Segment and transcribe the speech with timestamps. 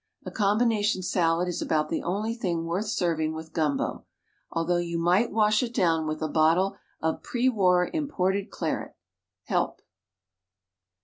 [0.25, 4.05] A Combination Salad is about the only thing worth serving with Gumbo.
[4.49, 8.95] Although you might wash it down with a bottle of PRE WAR IM PORTED CLARET—
[9.43, 9.83] HELP!!!!